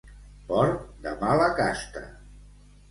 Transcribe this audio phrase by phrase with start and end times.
[0.51, 2.05] Porc de mala casta.